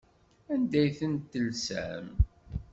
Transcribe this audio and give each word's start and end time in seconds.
Anda 0.53 0.77
ay 0.81 0.89
tent-telsam? 0.97 2.07